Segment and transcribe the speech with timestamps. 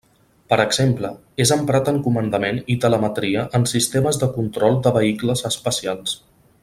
[0.51, 1.11] Per exemple,
[1.43, 6.17] és emprat en comandament i telemetria en sistemes de control de vehicles espacials.